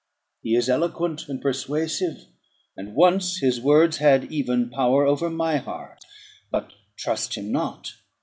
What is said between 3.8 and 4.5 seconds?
had